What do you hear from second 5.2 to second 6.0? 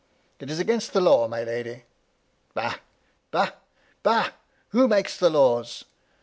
laws?